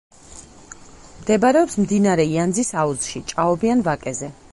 მდებარეობს 1.17 1.77
მდინარე 1.81 2.25
იანძის 2.31 2.73
აუზში, 2.85 3.21
ჭაობიან 3.33 3.85
ვაკეზე. 3.89 4.31